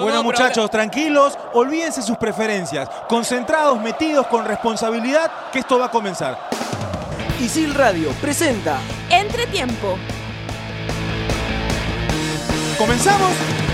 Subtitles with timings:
[0.00, 6.38] Bueno, muchachos, tranquilos, olvídense sus preferencias, concentrados, metidos con responsabilidad, que esto va a comenzar.
[7.40, 8.78] Isil Radio presenta
[9.10, 9.98] Entretiempo.
[12.78, 13.65] ¿Comenzamos?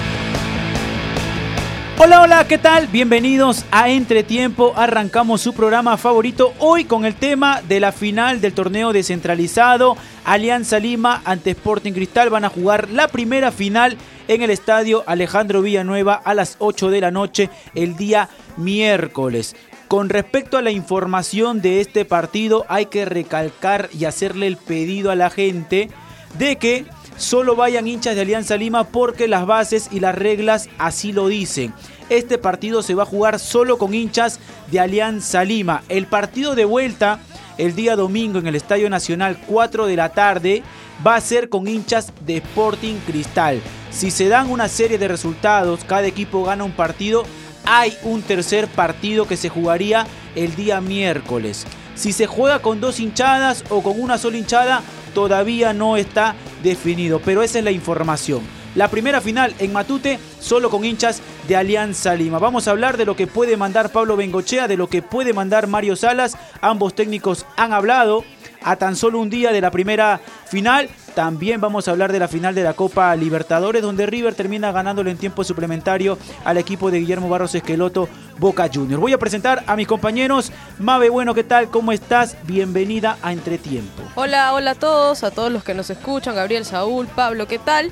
[1.99, 2.89] Hola, hola, ¿qué tal?
[2.89, 4.73] Bienvenidos a Entretiempo.
[4.77, 9.97] Arrancamos su programa favorito hoy con el tema de la final del torneo descentralizado.
[10.25, 15.63] Alianza Lima ante Sporting Cristal van a jugar la primera final en el estadio Alejandro
[15.63, 19.55] Villanueva a las 8 de la noche el día miércoles.
[19.87, 25.11] Con respecto a la información de este partido, hay que recalcar y hacerle el pedido
[25.11, 25.91] a la gente
[26.39, 26.87] de que
[27.23, 31.73] solo vayan hinchas de Alianza Lima porque las bases y las reglas así lo dicen.
[32.11, 34.41] Este partido se va a jugar solo con hinchas
[34.71, 35.85] de Alianza Lima.
[35.89, 37.21] El partido de vuelta
[37.59, 40.63] el día domingo en el Estadio Nacional 4 de la tarde
[41.07, 43.61] va a ser con hinchas de Sporting Cristal.
[43.91, 47.23] Si se dan una serie de resultados, cada equipo gana un partido,
[47.65, 51.67] hay un tercer partido que se jugaría el día miércoles.
[51.95, 54.83] Si se juega con dos hinchadas o con una sola hinchada,
[55.15, 58.43] todavía no está definido, pero esa es la información.
[58.75, 62.39] La primera final en Matute solo con hinchas de Alianza Lima.
[62.39, 65.67] Vamos a hablar de lo que puede mandar Pablo Bengochea, de lo que puede mandar
[65.67, 66.39] Mario Salas.
[66.63, 68.25] Ambos técnicos han hablado
[68.63, 70.89] a tan solo un día de la primera final.
[71.15, 75.11] También vamos a hablar de la final de la Copa Libertadores, donde River termina ganándolo
[75.11, 79.01] en tiempo suplementario al equipo de Guillermo Barros Esqueloto Boca Juniors.
[79.01, 80.53] Voy a presentar a mis compañeros.
[80.79, 81.69] Mabe, bueno, ¿qué tal?
[81.69, 82.37] ¿Cómo estás?
[82.45, 84.03] Bienvenida a Entretiempo.
[84.15, 87.91] Hola, hola a todos, a todos los que nos escuchan, Gabriel, Saúl, Pablo, ¿qué tal?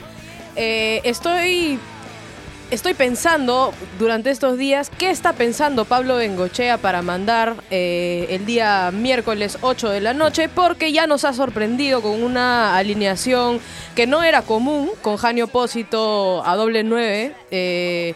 [0.57, 1.79] Eh, estoy,
[2.71, 8.91] estoy pensando durante estos días qué está pensando Pablo Bengochea para mandar eh, el día
[8.93, 13.61] miércoles 8 de la noche, porque ya nos ha sorprendido con una alineación
[13.95, 17.35] que no era común, con Janio Opósito a doble 9.
[17.51, 18.15] Eh,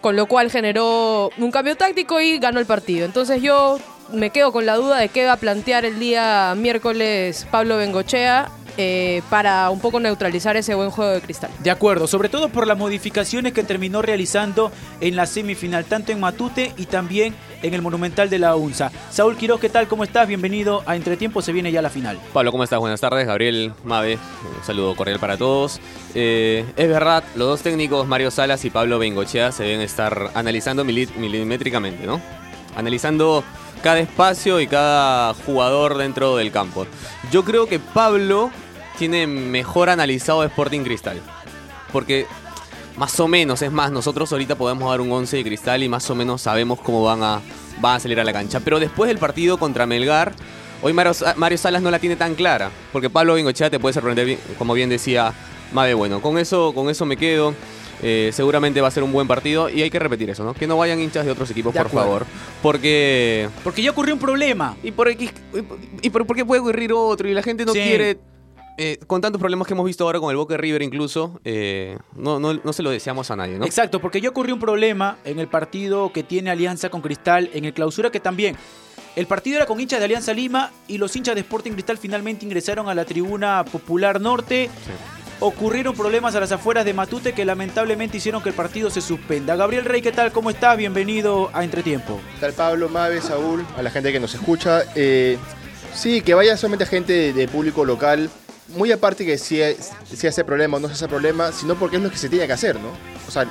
[0.00, 3.04] con lo cual generó un cambio táctico y ganó el partido.
[3.04, 3.80] Entonces yo
[4.12, 8.48] me quedo con la duda de qué va a plantear el día miércoles Pablo Bengochea
[8.80, 11.50] eh, para un poco neutralizar ese buen juego de cristal.
[11.58, 16.20] De acuerdo, sobre todo por las modificaciones que terminó realizando en la semifinal, tanto en
[16.20, 18.92] Matute y también en el Monumental de la UNSA.
[19.10, 19.88] Saúl Quiroz, ¿qué tal?
[19.88, 20.28] ¿Cómo estás?
[20.28, 22.20] Bienvenido a Entretiempo, se viene ya la final.
[22.32, 22.78] Pablo, ¿cómo estás?
[22.78, 23.26] Buenas tardes.
[23.26, 25.80] Gabriel Mave, un saludo cordial para todos.
[26.14, 30.84] Eh, es verdad, los dos técnicos, Mario Salas y Pablo Bengochea, se deben estar analizando
[30.84, 32.20] milimétricamente, ¿no?
[32.76, 33.42] Analizando
[33.82, 36.86] cada espacio y cada jugador dentro del campo.
[37.32, 38.50] Yo creo que Pablo
[38.98, 41.20] tiene mejor analizado Sporting Cristal.
[41.92, 42.26] Porque
[42.96, 46.10] más o menos, es más, nosotros ahorita podemos dar un 11 de Cristal y más
[46.10, 47.40] o menos sabemos cómo van a,
[47.80, 48.60] van a salir a la cancha.
[48.60, 50.34] Pero después del partido contra Melgar,
[50.82, 52.70] hoy Mario, Salas no la tiene tan clara.
[52.92, 55.32] Porque Pablo Bengochea te puede sorprender, como bien decía
[55.72, 55.94] Mave.
[55.94, 57.54] Bueno, con eso, con eso me quedo.
[58.00, 60.54] Eh, seguramente va a ser un buen partido y hay que repetir eso, ¿no?
[60.54, 62.26] Que no vayan hinchas de otros equipos, por favor.
[62.62, 63.48] Porque.
[63.64, 64.76] Porque ya ocurrió un problema.
[64.84, 65.30] Y por, y,
[66.02, 68.18] y por, qué puede ocurrir otro y la gente no quiere
[68.78, 72.38] eh, con tantos problemas que hemos visto ahora con el Boca River incluso, eh, no,
[72.38, 73.64] no, se lo deseamos a nadie, ¿no?
[73.64, 77.64] Exacto, porque ya ocurrió un problema en el partido que tiene Alianza con Cristal, en
[77.64, 78.56] el clausura que también...
[79.16, 82.44] El partido era con hinchas de Alianza Lima y los hinchas de Sporting Cristal finalmente
[82.44, 84.70] ingresaron a la tribuna popular norte.
[85.40, 89.56] Ocurrieron problemas a las afueras de Matute que lamentablemente hicieron que el partido se suspenda.
[89.56, 90.30] Gabriel Rey, ¿qué tal?
[90.30, 90.76] ¿Cómo estás?
[90.76, 92.20] Bienvenido a Entretiempo.
[92.34, 94.84] ¿Qué tal Pablo, Mabe, Saúl, a la gente que nos escucha?
[94.94, 95.36] Eh,
[95.94, 98.30] sí, que vaya solamente gente de público local
[98.68, 99.60] muy aparte que si,
[100.14, 102.46] si hace problema o no se hace problema, sino porque es lo que se tiene
[102.46, 102.90] que hacer, ¿no?
[103.26, 103.46] O sea,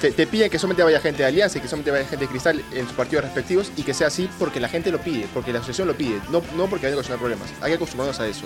[0.00, 2.62] te, piden que solamente vaya gente de Alianza y que solamente vaya gente de Cristal
[2.72, 5.58] en sus partidos respectivos y que sea así porque la gente lo pide, porque la
[5.58, 7.48] asociación lo pide, no, no porque haya que solucionar problemas.
[7.60, 8.44] Hay que acostumbrarnos a eso,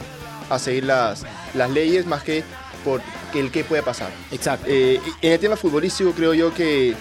[0.50, 1.24] a seguir las,
[1.54, 2.42] las leyes más que
[2.84, 3.00] por
[3.34, 4.10] el qué puede pasar.
[4.30, 4.66] Exacto.
[4.68, 6.94] Eh, en el tema futbolístico creo yo que,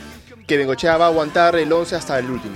[0.47, 2.56] que Bengochea va a aguantar el 11 hasta el último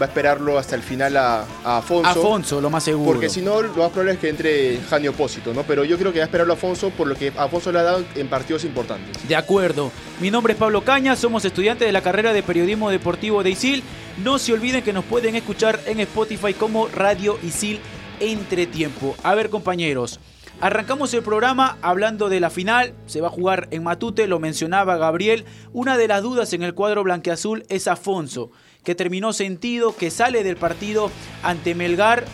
[0.00, 2.08] va a esperarlo hasta el final a, Afonso.
[2.08, 3.12] Afonso, lo más seguro.
[3.12, 5.62] Porque si no, lo más probable es que entre Jani Opósito, ¿no?
[5.62, 7.82] Pero yo creo que va a esperarlo a Afonso por lo que Afonso le ha
[7.82, 9.26] dado en partidos importantes.
[9.26, 9.90] De acuerdo.
[10.20, 13.82] Mi nombre es Pablo Caña, somos estudiantes de la carrera de Periodismo Deportivo de ISIL.
[14.22, 17.80] No se olviden que nos pueden escuchar en Spotify como Radio ISIL
[18.20, 19.16] Entretiempo.
[19.22, 20.20] A ver, compañeros.
[20.60, 24.96] Arrancamos el programa hablando de la final, se va a jugar en Matute, lo mencionaba
[24.96, 25.44] Gabriel.
[25.72, 28.52] Una de las dudas en el cuadro blanqueazul es Afonso
[28.84, 31.10] que terminó sentido, que sale del partido
[31.42, 32.24] ante Melgar,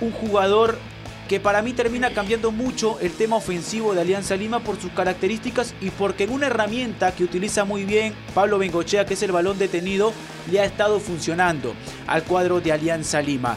[0.00, 0.78] un jugador
[1.28, 5.74] que para mí termina cambiando mucho el tema ofensivo de Alianza Lima por sus características
[5.80, 9.58] y porque en una herramienta que utiliza muy bien Pablo Bengochea, que es el balón
[9.58, 10.12] detenido,
[10.50, 11.74] le ha estado funcionando
[12.06, 13.56] al cuadro de Alianza Lima.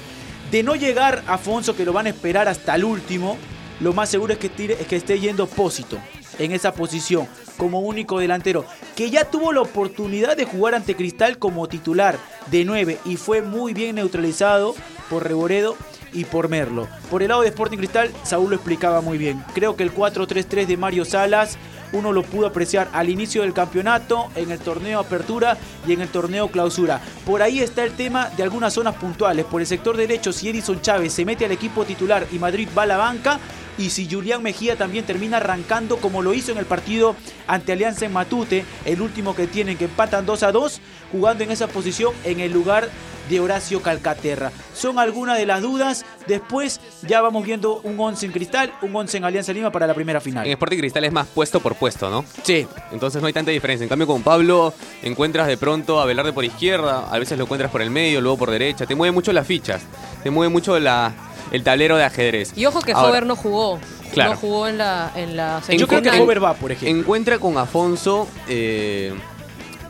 [0.50, 3.38] De no llegar Afonso, que lo van a esperar hasta el último,
[3.82, 4.50] lo más seguro es que,
[4.80, 6.00] es que esté yendo Pósito.
[6.40, 11.38] En esa posición como único delantero, que ya tuvo la oportunidad de jugar ante Cristal
[11.38, 12.18] como titular
[12.52, 14.76] de 9 y fue muy bien neutralizado
[15.10, 15.76] por Reboredo
[16.14, 16.88] y por Merlo.
[17.10, 19.44] Por el lado de Sporting Cristal, Saúl lo explicaba muy bien.
[19.54, 21.58] Creo que el 4-3-3 de Mario Salas
[21.94, 25.58] uno lo pudo apreciar al inicio del campeonato, en el torneo Apertura
[25.88, 27.02] y en el torneo Clausura.
[27.26, 29.46] Por ahí está el tema de algunas zonas puntuales.
[29.46, 32.84] Por el sector derecho, si Edison Chávez se mete al equipo titular y Madrid va
[32.84, 33.40] a la banca,
[33.78, 38.06] y si Julián Mejía también termina arrancando como lo hizo en el partido ante Alianza
[38.06, 40.82] en Matute, el último que tienen que empatan 2 a 2,
[41.12, 42.90] jugando en esa posición en el lugar
[43.30, 44.52] de Horacio Calcaterra.
[44.74, 46.06] Son algunas de las dudas.
[46.28, 49.94] Después ya vamos viendo un 11 en Cristal, un 11 en Alianza Lima para la
[49.94, 50.46] primera final.
[50.46, 52.26] En Sporting Cristal es más puesto por puesto, ¿no?
[52.44, 52.68] Sí.
[52.92, 53.84] Entonces no hay tanta diferencia.
[53.84, 57.72] En cambio, con Pablo encuentras de pronto a Velarde por izquierda, a veces lo encuentras
[57.72, 58.86] por el medio, luego por derecha.
[58.86, 59.82] Te mueve mucho las fichas,
[60.24, 61.14] te mueve mucho la,
[61.52, 62.54] el tablero de ajedrez.
[62.56, 63.80] Y ojo que Ahora, Hover no jugó.
[64.14, 64.32] Claro.
[64.32, 66.10] No jugó en la, en la Yo creo que.
[66.10, 67.00] Hover va, por ejemplo.
[67.00, 69.14] encuentra con Afonso eh,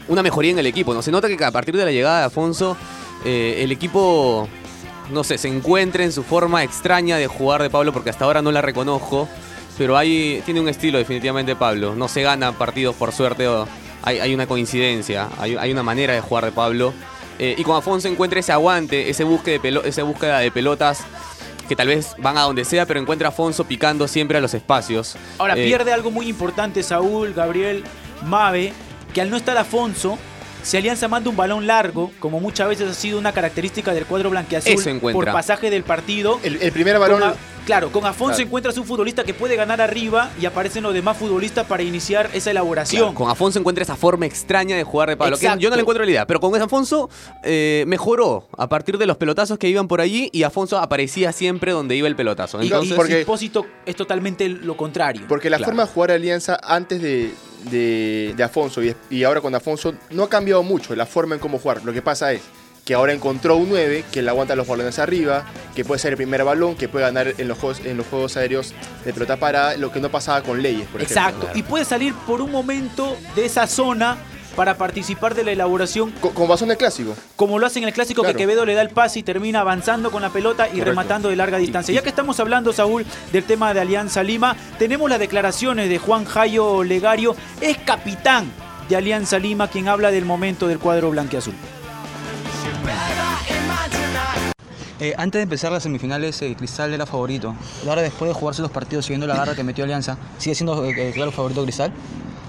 [0.07, 0.93] una mejoría en el equipo.
[0.93, 1.01] ¿no?
[1.01, 2.75] Se nota que a partir de la llegada de Afonso,
[3.25, 4.47] eh, el equipo,
[5.11, 8.41] no sé, se encuentra en su forma extraña de jugar de Pablo, porque hasta ahora
[8.41, 9.27] no la reconozco.
[9.77, 11.93] Pero hay, tiene un estilo definitivamente Pablo.
[11.93, 13.47] No se gana partidos por suerte.
[13.47, 13.67] o
[14.03, 16.93] hay, hay una coincidencia, hay, hay una manera de jugar de Pablo.
[17.39, 21.01] Eh, y con Afonso encuentra ese aguante, ese búsqueda, de pelo- esa búsqueda de pelotas
[21.69, 24.55] que tal vez van a donde sea, pero encuentra a Afonso picando siempre a los
[24.55, 25.15] espacios.
[25.37, 27.83] Ahora Eh, pierde algo muy importante Saúl, Gabriel,
[28.25, 28.73] Mave,
[29.13, 30.17] que al no estar Afonso,
[30.67, 34.29] si Alianza manda un balón largo, como muchas veces ha sido una característica del cuadro
[34.29, 35.31] blanqueazul Eso encuentra.
[35.31, 36.41] por pasaje del partido.
[36.43, 37.33] El, el primer balón.
[37.67, 38.47] Claro, con Afonso Claro.
[38.47, 42.49] encuentras un futbolista que puede ganar arriba y aparecen los demás futbolistas para iniciar esa
[42.49, 43.01] elaboración.
[43.03, 45.37] Claro, con Afonso encuentra esa forma extraña de jugar de Pablo.
[45.37, 47.09] que yo no le encuentro la idea, pero con Afonso
[47.43, 51.73] eh, mejoró a partir de los pelotazos que iban por allí y Afonso aparecía siempre
[51.73, 52.59] donde iba el pelotazo.
[52.61, 53.25] Y- Entonces, y porque-
[53.85, 55.23] es totalmente lo contrario.
[55.27, 55.69] Porque la Claro.
[55.71, 57.33] forma de jugar Alianza antes de,
[57.69, 61.41] de- de Afonso y, y ahora con Afonso no ha cambiado mucho la forma en
[61.41, 61.83] cómo jugar.
[61.83, 62.41] Lo que pasa es
[62.87, 65.43] que ahora encontró un 9 que le aguanta los balones arriba,
[65.75, 68.37] que puede ser el primer balón, que puede ganar en los juegos, en los juegos
[68.37, 68.73] aéreos
[69.03, 71.39] de pelota para lo que no pasaba con Leyes, por Exacto.
[71.47, 71.59] ejemplo.
[71.59, 74.15] Y puede salir por un momento de esa zona
[74.55, 77.13] para participar de la elaboración Co- Con base en el clásico.
[77.35, 78.37] como lo hace en el clásico Claro.
[78.37, 80.89] que Quevedo le da el pase y termina avanzando con la pelota y Correcto.
[80.91, 81.93] rematando de larga distancia.
[81.93, 86.23] Ya que estamos hablando, Saúl, del tema de Alianza Lima, tenemos las declaraciones de Juan
[86.23, 88.49] Jayo Legario, es capitán
[88.87, 91.53] de Alianza Lima, quien habla del momento del cuadro blanqueazul.
[94.99, 97.53] Eh, antes de empezar las semifinales, eh, Cristal era favorito.
[97.87, 100.93] Ahora, después de jugarse los partidos siguiendo la garra que metió Alianza, ¿sigue siendo eh,
[100.97, 101.91] eh, claro favorito Cristal?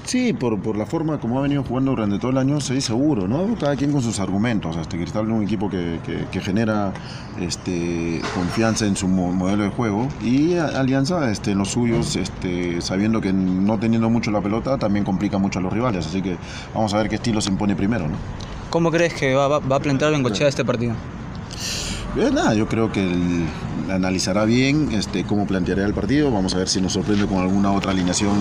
[0.06, 3.28] Sí, por, por la forma como ha venido jugando durante todo el año, sí, seguro,
[3.28, 3.54] ¿no?
[3.60, 4.74] Cada quien con sus argumentos.
[4.78, 6.94] Este Cristal es un equipo que, que- que genera
[7.38, 12.80] este, confianza en su mo- modelo de juego y Alianza en este, los suyos, este,
[12.80, 16.06] sabiendo que no teniendo mucho la pelota, también complica mucho a los rivales.
[16.06, 16.38] Así que
[16.74, 18.16] vamos a ver qué estilo se impone primero, ¿no?
[18.70, 20.94] ¿Cómo crees que va, va- va a plantear Bengochea este partido?
[22.16, 23.44] Eh, nada, yo creo que
[23.92, 26.30] analizará bien este, cómo planteará el partido.
[26.30, 28.32] Vamos a ver si nos sorprende con alguna otra alineación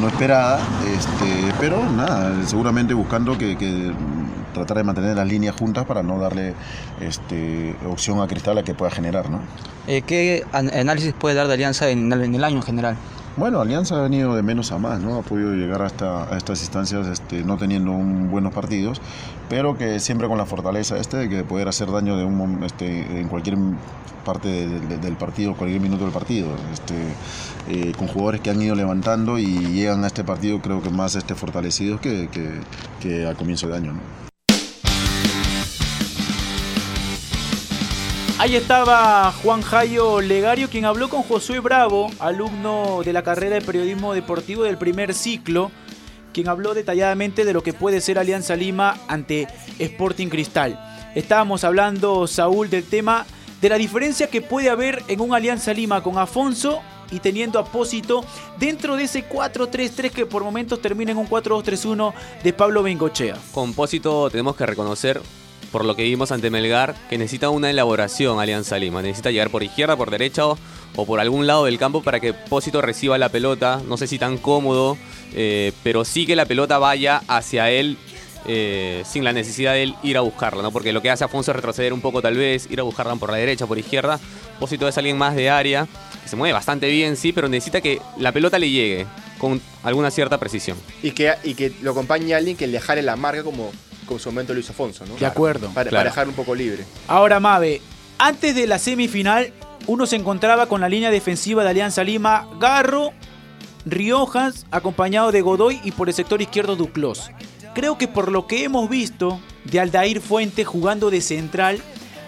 [0.00, 0.58] no esperada.
[0.96, 3.92] Este, pero nada, seguramente buscando que,
[4.54, 6.54] tratar de mantener las líneas juntas para no darle
[7.00, 9.30] este, opción a Cristal a que pueda generar.
[9.30, 9.38] ¿no?
[9.86, 12.96] Eh, ¿Qué an- análisis puede dar de Alianza en, en el año en general?
[13.36, 15.16] Bueno, Alianza ha venido de menos a más, ¿no?
[15.16, 19.00] Ha podido llegar hasta a estas instancias este, no teniendo un- buenos partidos,
[19.48, 23.20] pero que siempre con la fortaleza este de que poder hacer daño de un, este,
[23.20, 23.56] en cualquier
[24.24, 26.48] parte de- de- del partido, cualquier minuto del partido.
[26.72, 26.94] Este,
[27.68, 31.14] eh, con jugadores que han ido levantando y llegan a este partido creo que más
[31.14, 32.60] este, fortalecidos que, que,
[33.00, 34.29] que a comienzo de año, ¿no?
[38.40, 43.60] Ahí estaba Juan Jayo Legario, quien habló con Josué Bravo, alumno de la carrera de
[43.60, 45.70] periodismo deportivo del primer ciclo,
[46.32, 49.46] quien habló detalladamente de lo que puede ser Alianza Lima ante
[49.78, 50.80] Sporting Cristal.
[51.14, 53.26] Estábamos hablando, Saúl, del tema
[53.60, 56.80] de la diferencia que puede haber en un Alianza Lima con Afonso
[57.10, 58.24] y teniendo Apósito
[58.58, 63.36] dentro de ese 4-3-3 que por momentos termina en un 4-2-3-1 de Pablo Bengochea.
[63.52, 65.20] Compósito tenemos que reconocer,
[65.72, 69.02] por lo que vimos ante Melgar, que necesita una elaboración Alianza Lima.
[69.02, 70.58] Necesita llegar por izquierda, por derecha o,
[71.06, 73.80] por algún lado del campo para que Pósito reciba la pelota.
[73.86, 74.98] No sé si tan cómodo,
[75.34, 77.96] eh, pero sí que la pelota vaya hacia él.
[78.46, 80.70] eh, sin la necesidad de él ir a buscarla, ¿no?
[80.72, 83.30] Porque lo que hace Afonso es retroceder un poco tal vez, ir a buscarla por
[83.30, 84.18] la derecha, por izquierda.
[84.58, 85.86] Pósito es alguien más de área,
[86.24, 89.06] se mueve bastante bien, sí, pero necesita que la pelota le llegue
[89.38, 90.78] con alguna cierta precisión.
[91.02, 93.72] Y que, y que lo acompañe alguien que le jale la marca como
[94.14, 95.16] en su momento hizo Afonso, ¿no?
[95.16, 95.68] De acuerdo.
[95.70, 96.02] Para, Claro.
[96.04, 96.84] para dejar un poco libre.
[97.08, 97.80] Ahora, Mave,
[98.18, 99.52] antes de la semifinal,
[99.86, 103.12] uno se encontraba con la línea defensiva de Alianza Lima, Garro,
[103.86, 107.30] Riojas, acompañado de Godoy y por el sector izquierdo Duclos.
[107.74, 111.80] Creo que por lo que hemos visto de Aldair Fuente jugando de central,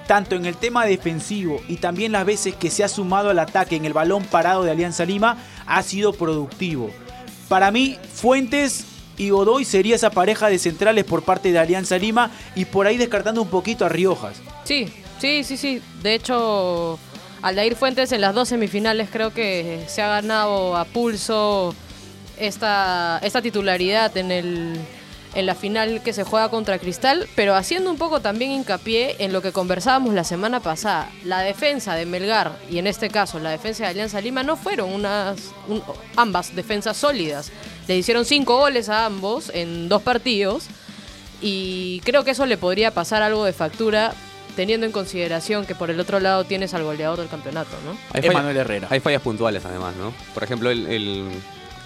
[0.06, 3.76] tanto en el tema defensivo y también las veces que se ha sumado al ataque
[3.76, 5.36] en el balón parado de Alianza Lima,
[5.66, 6.90] ha sido productivo.
[7.48, 8.86] Para mí, Fuentes
[9.18, 12.96] y Godoy sería esa pareja de centrales por parte de Alianza Lima y por ahí
[12.96, 14.36] descartando un poquito a Riojas.
[14.64, 14.88] Sí,
[15.20, 15.82] sí, sí, sí.
[16.02, 16.98] De hecho,
[17.42, 21.74] Aldair Fuentes en las dos semifinales creo que se ha ganado a pulso
[22.38, 24.80] esta, titularidad en el
[25.34, 29.32] en la final que se juega contra Cristal, pero haciendo un poco también hincapié en
[29.32, 31.08] lo que conversábamos la semana pasada.
[31.24, 34.92] La defensa de Melgar y en este caso la defensa de Alianza Lima no fueron
[34.92, 35.38] unas
[35.68, 35.82] un-
[36.16, 37.50] ambas defensas sólidas.
[37.88, 40.64] Le hicieron cinco goles a ambos en dos partidos
[41.40, 44.14] y creo que eso le podría pasar algo de factura
[44.54, 47.96] teniendo en consideración que por el otro lado tienes al goleador del campeonato, ¿no?
[48.12, 48.86] Hay Emanuel Herrera.
[48.90, 50.12] Hay fallas puntuales además, ¿no?
[50.34, 51.28] Por ejemplo, el, el-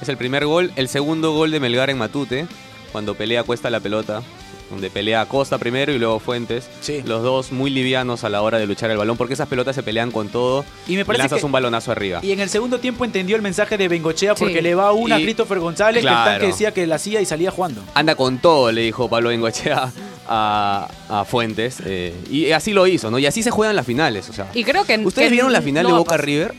[0.03, 2.47] es el primer gol, el segundo gol de Melgar en Matute,
[2.93, 4.23] cuando pelea Cuesta la pelota,
[4.71, 6.69] donde pelea Costa primero y luego Fuentes.
[6.81, 7.03] Sí.
[7.05, 9.83] Los dos muy livianos a la hora de luchar el balón, porque esas pelotas se
[9.83, 12.21] pelean con todo Y me parece lanzas que- un balonazo arriba.
[12.23, 14.61] Y en el segundo tiempo entendió el mensaje de Bengochea porque Sí.
[14.63, 17.27] le va una a Y- Christopher González, que el tanque decía que la hacía y
[17.27, 17.83] salía jugando.
[17.95, 19.93] Anda con todo, le dijo Pablo Bengochea
[20.29, 21.79] a, a Fuentes.
[21.85, 23.19] eh, y así lo hizo, ¿no?
[23.19, 24.49] Y así se juegan las finales, o sea.
[24.55, 26.17] Y creo que ¿Ustedes que vieron la final no de a Boca.
[26.17, 26.55] River?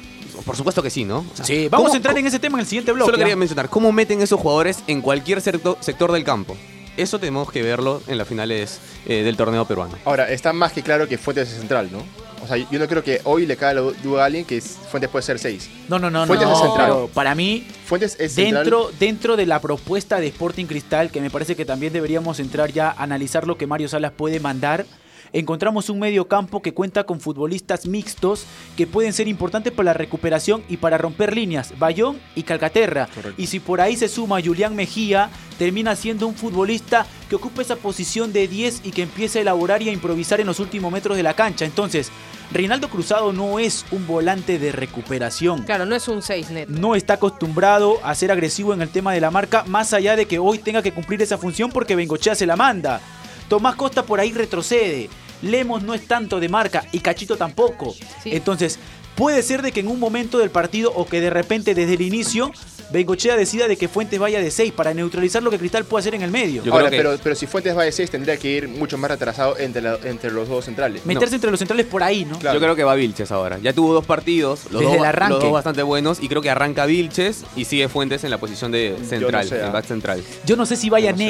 [0.45, 1.25] Por supuesto que sí, ¿no?
[1.31, 3.07] O sea, Sí, vamos ¿cómo- a entrar en ese tema en el siguiente bloque.
[3.07, 3.37] Solo quería ¿ah?
[3.37, 6.55] mencionar, ¿cómo meten esos jugadores en cualquier sector, sector del campo?
[6.97, 9.93] Eso tenemos que verlo en las finales eh, del torneo peruano.
[10.05, 11.99] Ahora, está más que claro que Fuentes es central, ¿no?
[12.43, 14.77] O sea, yo no creo que hoy le caiga la duda a alguien que es-
[14.91, 15.69] Fuentes puede ser 6.
[15.89, 16.53] No, no, no, Fuentes no.
[16.55, 16.85] es central.
[16.87, 18.63] pero para mí, Fuentes es central.
[18.63, 22.71] dentro, dentro de la propuesta de Sporting Cristal, que me parece que también deberíamos entrar
[22.71, 24.85] ya a analizar lo que Mario Salas puede mandar,
[25.33, 29.93] encontramos un medio campo que cuenta con futbolistas mixtos que pueden ser importantes para la
[29.93, 33.07] recuperación y para romper líneas, Bayón y Calcaterra.
[33.13, 33.41] Correcto.
[33.41, 37.75] Y si por ahí se suma Julián Mejía, termina siendo un futbolista que ocupa esa
[37.75, 41.17] posición de 10 y que empieza a elaborar y a improvisar en los últimos metros
[41.17, 41.65] de la cancha.
[41.65, 42.11] Entonces,
[42.51, 46.69] Reinaldo Cruzado no es un volante de recuperación Claro, no es un 6 net.
[46.69, 50.25] no está acostumbrado a ser agresivo en el tema de la marca, más allá de
[50.27, 53.01] que hoy tenga que cumplir esa función porque Bengochea se la manda.
[53.47, 55.09] Tomás Costa por ahí retrocede.
[55.41, 57.93] Lemos no es tanto de marca y Cachito tampoco.
[58.23, 58.31] Sí.
[58.33, 58.79] Entonces,
[59.15, 62.01] puede ser de que en un momento del partido o que de repente desde el
[62.01, 62.51] inicio
[62.89, 66.15] Bengochea decida de que Fuentes vaya de 6 para neutralizar lo que Cristal puede hacer
[66.15, 66.63] en el medio.
[66.63, 68.97] Yo Ahora, creo que- pero, pero si Fuentes va de 6, tendría que ir mucho
[68.97, 71.05] más retrasado entre, la- entre los dos centrales.
[71.05, 72.39] Meterse entre los centrales por ahí, ¿no?
[72.39, 72.57] Claro.
[72.57, 73.59] Yo creo que va Vilches ahora.
[73.61, 75.33] Ya tuvo dos partidos, los, Desde dos, el arranque.
[75.33, 78.71] los dos bastante buenos, y creo que arranca Vilches y sigue Fuentes en la posición
[78.71, 79.71] de central, sé, en ah.
[79.71, 80.23] back central.
[80.45, 81.23] Yo no sé si vaya No sé.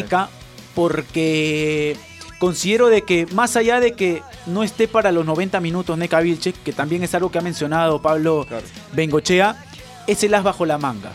[0.78, 1.98] Porque
[2.40, 6.54] considero de que más allá de que no esté para los 90 minutos Neca Vilches,
[6.64, 8.64] que también es algo que ha mencionado Pablo Claro.
[8.94, 9.66] Bengochea,
[10.06, 11.12] es el as bajo la manga.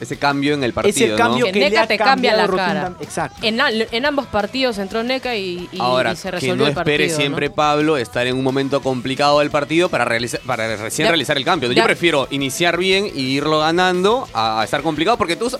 [0.00, 2.34] Ese cambio en el partido, es el cambio Que que, Neca le ha te cambia
[2.34, 2.94] la cara.
[3.00, 3.38] Exacto.
[3.46, 6.72] En, al- en ambos partidos entró Neca y, y- Ahora, y se que no el
[6.74, 6.94] partido.
[6.94, 7.54] espere siempre ¿no?
[7.54, 11.44] Pablo estar en un momento complicado del partido para, realizar, para recién Ya- realizar el
[11.44, 11.68] cambio.
[11.68, 15.50] Yo ya- prefiero iniciar bien y irlo ganando a, a estar complicado porque tú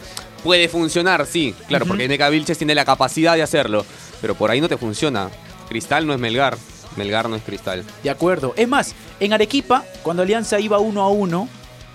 [0.43, 3.85] puede funcionar, sí, claro, porque Neca Vilches tiene la capacidad de hacerlo,
[4.21, 5.31] pero por ahí no te funciona.
[5.69, 6.57] Cristal no es Melgar,
[6.97, 7.85] Melgar no es Cristal.
[8.03, 8.55] De acuerdo.
[8.57, 11.49] Es más, en Arequipa, cuando Alianza iba uno a uno,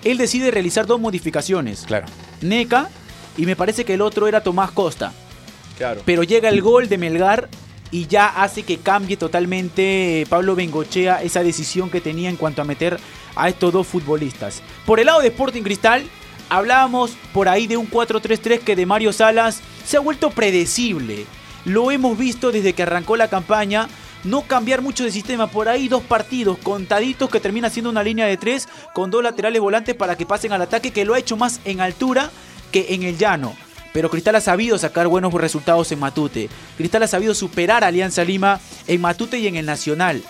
[0.03, 1.83] él decide realizar dos modificaciones.
[1.85, 2.07] Claro.
[2.41, 2.89] Neca
[3.37, 5.11] y me parece que el otro era Tomás Costa.
[5.77, 6.01] Claro.
[6.05, 7.49] pero llega el gol de Melgar
[7.91, 12.61] y ya hace que cambie totalmente eh, Pablo Bengochea esa decisión que tenía en cuanto
[12.61, 12.97] a meter
[13.35, 14.61] a estos dos futbolistas.
[14.85, 16.03] Por el lado de Sporting Cristal,
[16.49, 21.25] hablábamos por ahí de un 4-3-3 que de Mario Salas se ha vuelto predecible.
[21.65, 23.87] Lo hemos visto desde que arrancó la campaña.
[24.23, 28.25] No cambiar mucho de sistema, por ahí dos partidos contaditos que termina siendo una línea
[28.25, 31.37] de tres con dos laterales volantes para que pasen al ataque, que lo ha hecho
[31.37, 32.31] más en altura
[32.71, 33.55] que en el llano.
[33.93, 36.49] Pero Cristal ha sabido sacar buenos resultados en Matute.
[36.75, 40.23] Cristal ha sabido superar a Alianza Lima en Matute y en el Nacional.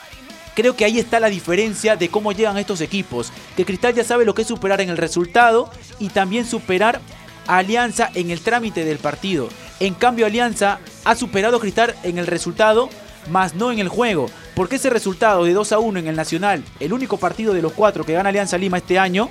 [0.56, 3.32] Creo que ahí está la diferencia de cómo llegan estos equipos.
[3.58, 5.70] Que Cristal ya sabe lo que es superar en el resultado
[6.00, 7.02] y también superar
[7.46, 9.50] a Alianza en el trámite del partido.
[9.80, 12.90] En cambio, Alianza ha superado a Cristal en el resultado,
[13.30, 14.28] más no en el juego.
[14.56, 17.74] Porque ese resultado de 2 a 1 en el Nacional, el único partido de los
[17.74, 19.30] cuatro que gana Alianza Lima este año,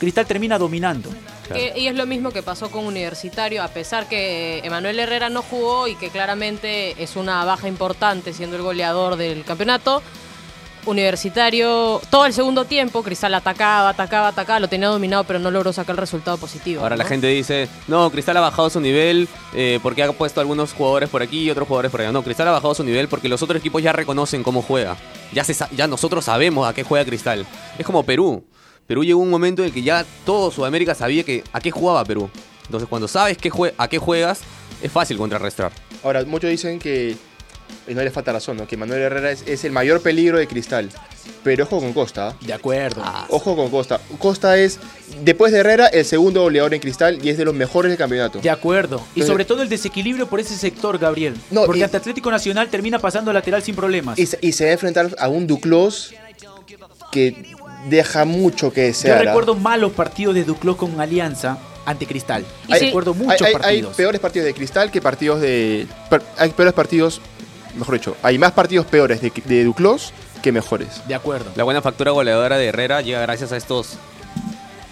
[0.00, 1.10] Cristal termina dominando.
[1.54, 5.86] Y es lo mismo que pasó con Universitario, a pesar que Emanuel Herrera no jugó
[5.86, 10.02] y que claramente es una baja importante siendo el goleador del campeonato.
[10.86, 15.72] Universitario, todo el segundo tiempo, Cristal atacaba, atacaba, atacaba, lo tenía dominado, pero no logró
[15.72, 16.82] sacar el resultado positivo.
[16.82, 20.72] Ahora la gente dice, no, Cristal ha bajado su nivel eh, porque ha puesto algunos
[20.72, 22.12] jugadores por aquí y otros jugadores por allá.
[22.12, 24.96] No, Cristal ha bajado su nivel porque los otros equipos ya reconocen cómo juega.
[25.32, 27.46] Ya, se sa- ya nosotros sabemos a qué juega Cristal.
[27.78, 28.44] Es como Perú.
[28.86, 32.04] Perú llegó un momento en el que ya todo Sudamérica sabía que a qué jugaba
[32.04, 32.28] Perú.
[32.66, 34.40] Entonces, cuando sabes qué jue- a qué juegas,
[34.82, 35.72] es fácil contrarrestar.
[36.02, 37.16] Ahora, muchos dicen que,
[37.86, 38.66] y no les falta razón, ¿no?
[38.66, 40.88] que Manuel Herrera es, es el mayor peligro de Cristal.
[41.42, 42.28] Pero ojo con Costa.
[42.28, 42.36] ¿ah?
[42.40, 43.02] De acuerdo.
[43.28, 44.00] Ojo con Costa.
[44.18, 44.78] Costa es,
[45.22, 48.40] después de Herrera, el segundo goleador en Cristal y es de los mejores del campeonato.
[48.40, 49.02] De acuerdo.
[49.14, 51.34] Y sobre todo el desequilibrio por ese sector, Gabriel.
[51.50, 54.18] No, Porque y- ante Atlético Nacional termina pasando lateral sin problemas.
[54.18, 56.14] Y se, y se va a enfrentar a un Duclos
[57.12, 57.54] que
[57.88, 59.18] deja mucho que Yo desear.
[59.18, 59.22] ¿ah?
[59.22, 62.44] recuerdo malos partidos de Duclos con Alianza ante Cristal.
[62.68, 63.96] Y Hay, recuerdo Hay, muchos hay- hay partidos.
[63.96, 65.86] peores partidos de Cristal que partidos de...
[66.08, 67.20] per- hay peores partidos,
[67.74, 70.12] mejor dicho, hay más partidos peores de, de Duclos
[70.42, 71.06] que mejores.
[71.08, 71.50] De acuerdo.
[71.56, 73.96] La buena factura goleadora de Herrera llega gracias a estos,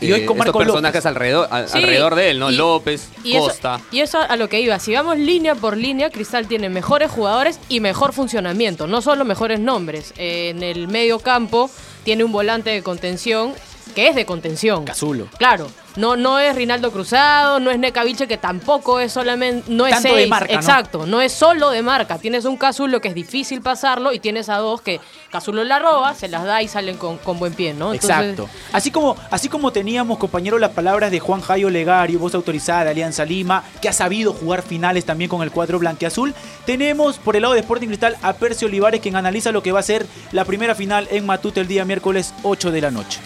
[0.01, 1.07] Y hoy con estos Marco personajes López.
[1.07, 2.51] alrededor, a- Sí, alrededor de él, ¿no?
[2.51, 3.81] y- López, Y eso, Costa.
[3.93, 4.79] y eso a lo que iba.
[4.79, 8.87] Si vamos línea por línea, Cristal tiene mejores jugadores y mejor funcionamiento.
[8.87, 10.12] No solo mejores nombres.
[10.17, 11.71] Eh, en el medio campo
[12.05, 13.53] tiene un volante de contención
[13.95, 14.85] que es de contención.
[14.87, 15.27] Cazulo.
[15.39, 19.70] Claro, no, no es Rinaldo Cruzado, no es Necaviche, que tampoco es solamente.
[19.70, 20.52] No es Tanto de marca.
[20.52, 21.20] Exacto, ¿no?
[21.20, 22.18] es solo de marca.
[22.18, 26.14] Tienes un Cazulo que es difícil pasarlo y tienes a dos que Cazulo la roba,
[26.14, 27.92] se las da y salen con, con buen pie, ¿no?
[27.92, 28.49] Entonces, Exacto.
[28.72, 32.90] Así como, así como teníamos, compañero, las palabras de Juan Jairo Legario, voz autorizada de
[32.90, 36.34] Alianza Lima, que ha sabido jugar finales también con el cuadro blanqueazul,
[36.64, 39.80] tenemos por el lado de Sporting Cristal a Percio Olivares, quien analiza lo que va
[39.80, 43.20] a ser la primera final en Matute el día miércoles 8 de la noche.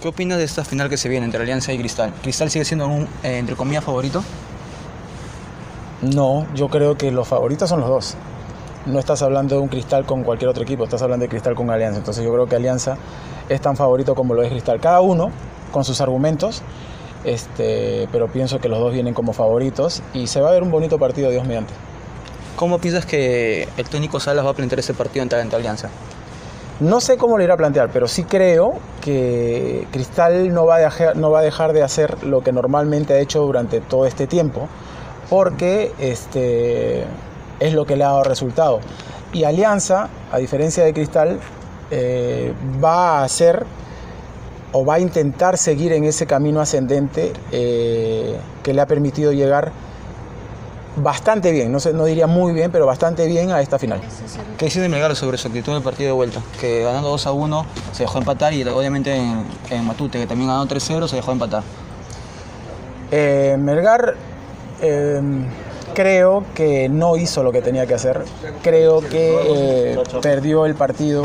[0.00, 2.14] ¿Qué opinas de esta final que se viene entre Alianza y Cristal?
[2.22, 4.24] ¿Cristal sigue siendo un, eh, entre comillas, favorito?
[6.00, 8.14] No, yo creo que los favoritos son los dos.
[8.86, 11.68] No estás hablando de un Cristal con cualquier otro equipo, estás hablando de Cristal con
[11.68, 11.98] Alianza.
[11.98, 12.96] Entonces yo creo que Alianza
[13.50, 14.80] es tan favorito como lo es Cristal.
[14.80, 15.30] Cada uno
[15.70, 16.62] con sus argumentos,
[17.24, 20.70] este, pero pienso que los dos vienen como favoritos y se va a ver un
[20.70, 21.74] bonito partido, Dios mediante.
[22.56, 25.90] ¿Cómo piensas que el técnico Salas va a plantear ese partido entre, entre Alianza?
[26.80, 30.78] No sé cómo lo irá a plantear, pero sí creo que Cristal no va, a
[30.78, 34.26] dejar, no va a dejar de hacer lo que normalmente ha hecho durante todo este
[34.26, 34.66] tiempo,
[35.28, 37.04] porque este,
[37.60, 38.80] es lo que le ha dado resultado.
[39.34, 41.38] Y Alianza, a diferencia de Cristal,
[41.90, 43.66] eh, va a hacer
[44.72, 49.72] o va a intentar seguir en ese camino ascendente eh, que le ha permitido llegar
[51.02, 54.00] bastante bien, no, sé, no diría muy bien, pero bastante bien a esta final.
[54.58, 56.40] ¿Qué dice de Melgar sobre su actitud en el partido de vuelta?
[56.60, 60.48] Que ganando 2 a 1 se dejó empatar y obviamente en, en Matute, que también
[60.48, 61.62] ganó 3-0, se dejó empatar.
[63.10, 64.14] Eh, Melgar
[64.80, 65.20] eh,
[65.94, 68.24] creo que no hizo lo que tenía que hacer.
[68.62, 71.24] Creo que eh, perdió el partido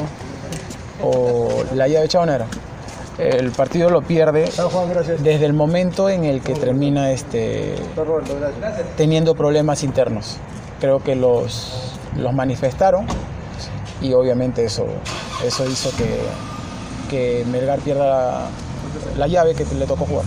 [1.04, 2.48] o la llave chabonera.
[3.18, 4.50] El partido lo pierde
[5.20, 7.76] desde el momento en el que termina este,
[8.98, 10.38] teniendo problemas internos.
[10.82, 13.06] Creo que los, los manifestaron
[14.02, 14.86] y obviamente eso,
[15.46, 16.20] eso hizo que,
[17.10, 18.50] que Melgar pierda la,
[19.18, 20.26] la llave que le tocó jugar.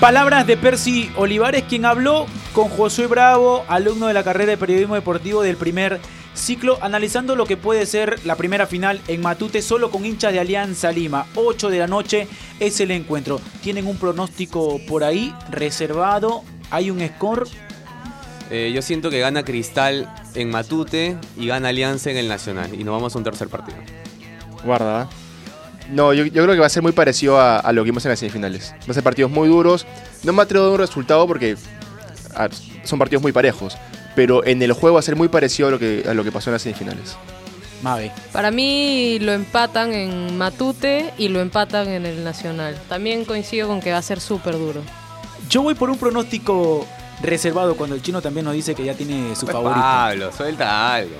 [0.00, 4.94] Palabras de Percy Olivares, quien habló con Josué Bravo, alumno de la carrera de periodismo
[4.94, 5.98] deportivo del primer
[6.34, 10.40] ciclo, analizando lo que puede ser la primera final en Matute solo con hinchas de
[10.40, 11.26] Alianza Lima.
[11.34, 12.28] 8 de la noche
[12.60, 13.40] es el encuentro.
[13.62, 16.42] Tienen un pronóstico por ahí reservado.
[16.70, 17.48] Hay un score.
[18.50, 22.74] Eh, yo siento que gana Cristal en Matute y gana Alianza en el Nacional.
[22.74, 23.78] Y nos vamos a un tercer partido.
[24.64, 25.02] Guarda.
[25.02, 25.10] ¿ah?
[25.90, 28.04] No, yo, yo creo que va a ser muy parecido a, a lo que vimos
[28.04, 28.74] en las semifinales.
[28.88, 29.86] Va a ser partidos muy duros.
[30.22, 31.56] No me atrevo a dar un resultado porque
[32.34, 32.48] a
[32.84, 33.76] son partidos muy parejos.
[34.14, 36.32] Pero en el juego va a ser muy parecido a lo que, a lo que
[36.32, 37.16] pasó en las semifinales.
[37.82, 38.12] Mabe.
[38.32, 42.78] Para mí lo empatan en Matute y lo empatan en el Nacional.
[42.88, 44.80] También coincido con que va a ser súper duro.
[45.50, 46.86] Yo voy por un pronóstico
[47.22, 49.80] reservado cuando el chino también nos dice que ya tiene su Pues favorito.
[49.80, 51.16] Pablo, suelta algo.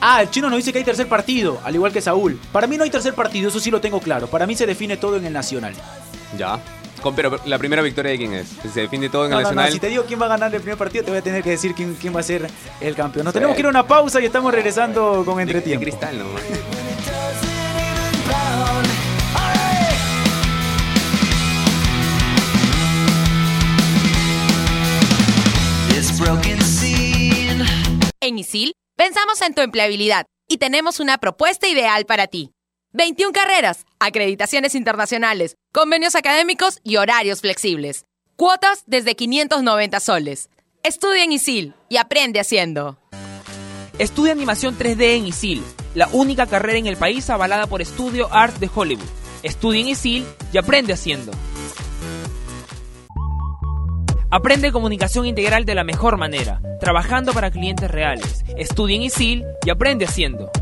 [0.00, 2.38] Ah, el chino nos dice que hay tercer partido, al igual que Saúl.
[2.52, 4.26] Para mí no hay tercer partido, eso sí lo tengo claro.
[4.26, 5.72] Para mí se define todo en el Nacional.
[6.36, 6.58] Ya.
[7.04, 8.48] Con- pero la primera victoria de quién es.
[8.72, 9.72] Se define todo en No, el no, no, Nacional.
[9.74, 11.50] si te digo quién va a ganar el primer partido, te voy a tener que
[11.50, 12.48] decir quién, quién va a ser
[12.80, 13.24] el campeón.
[13.24, 13.36] Nos Sí.
[13.40, 15.82] tenemos que ir a una pausa y estamos regresando con de- de entretiempo.
[15.84, 16.42] Cristal nomás.
[28.20, 32.53] En ISIL, pensamos en tu empleabilidad y tenemos una propuesta ideal para ti.
[32.96, 38.04] 21 carreras, acreditaciones internacionales, convenios académicos y horarios flexibles.
[38.36, 40.48] Cuotas desde 590 soles.
[40.84, 42.96] Estudia en ISIL y aprende haciendo.
[43.98, 45.64] Estudia animación 3D en ISIL,
[45.96, 49.08] la única carrera en el país avalada por Studio Art de Hollywood.
[49.42, 51.32] Estudia en ISIL y aprende haciendo.
[54.30, 58.44] Aprende comunicación integral de la mejor manera, trabajando para clientes reales.
[58.56, 60.52] Estudia en ISIL y aprende haciendo.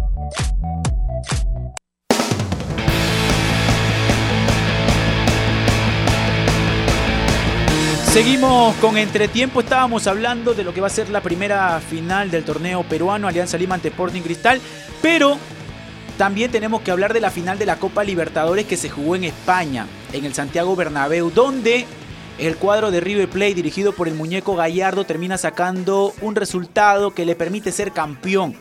[8.13, 12.45] Seguimos con entretiempo, estábamos hablando de lo que va a ser la primera final del
[12.45, 14.61] torneo peruano, Alianza Lima ante Sporting Cristal,
[15.01, 15.39] pero
[16.19, 19.25] también tenemos que hablar de la final de la Copa Libertadores que se jugó en
[19.25, 21.87] España, en el Santiago Bernabéu, donde
[22.39, 27.25] el cuadro de River Plate dirigido por el muñeco Gallardo termina sacando un resultado que
[27.25, 28.55] le permite ser campeón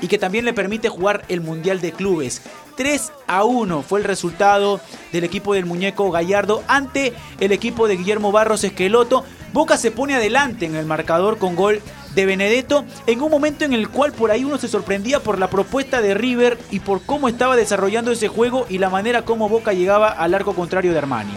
[0.00, 2.42] y que también le permite jugar el Mundial de Clubes.
[2.76, 4.80] 3 a 1 fue el resultado
[5.12, 9.24] del equipo del muñeco Gallardo ante el equipo de Guillermo Barros Esqueloto.
[9.52, 11.80] Boca se pone adelante en el marcador con gol
[12.14, 15.48] de Benedetto en un momento en el cual por ahí uno se sorprendía por la
[15.48, 19.72] propuesta de River y por cómo estaba desarrollando ese juego y la manera como Boca
[19.72, 21.32] llegaba al arco contrario de Armani.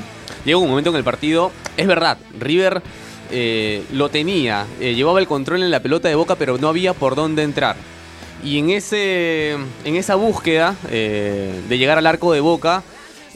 [0.45, 2.81] Llegó un momento en el partido, es verdad, River
[3.31, 6.93] eh, lo tenía, eh, llevaba el control en la pelota de Boca pero no había
[6.93, 7.75] por dónde entrar.
[8.43, 9.51] Y en, ese,
[9.83, 12.83] en esa búsqueda eh, de llegar al arco de Boca,